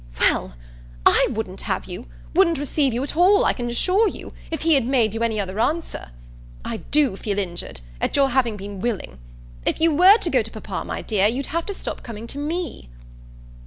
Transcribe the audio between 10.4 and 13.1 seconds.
to papa, my dear, you'd have to stop coming to me."